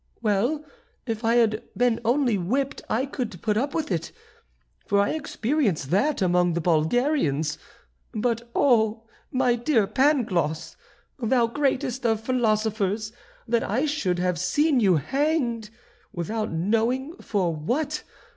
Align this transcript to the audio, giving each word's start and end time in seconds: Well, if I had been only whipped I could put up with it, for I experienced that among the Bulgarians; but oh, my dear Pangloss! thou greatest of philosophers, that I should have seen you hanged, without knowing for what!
Well, 0.23 0.65
if 1.05 1.23
I 1.23 1.35
had 1.35 1.61
been 1.77 1.99
only 2.03 2.35
whipped 2.35 2.81
I 2.89 3.05
could 3.05 3.39
put 3.43 3.55
up 3.55 3.75
with 3.75 3.91
it, 3.91 4.11
for 4.87 4.99
I 4.99 5.11
experienced 5.11 5.91
that 5.91 6.23
among 6.23 6.53
the 6.53 6.59
Bulgarians; 6.59 7.59
but 8.11 8.49
oh, 8.55 9.03
my 9.31 9.53
dear 9.53 9.85
Pangloss! 9.85 10.75
thou 11.19 11.45
greatest 11.45 12.03
of 12.03 12.19
philosophers, 12.19 13.13
that 13.47 13.61
I 13.63 13.85
should 13.85 14.17
have 14.17 14.39
seen 14.39 14.79
you 14.79 14.95
hanged, 14.95 15.69
without 16.11 16.51
knowing 16.51 17.15
for 17.17 17.53
what! 17.53 18.01